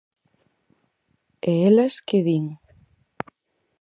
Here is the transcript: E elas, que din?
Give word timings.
E 1.49 1.51
elas, 1.69 1.93
que 2.07 2.19
din? 2.27 2.45